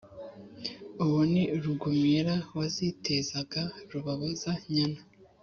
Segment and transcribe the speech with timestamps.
[1.03, 4.99] uwo ni rugumira wazitezaga rubabaza-nyana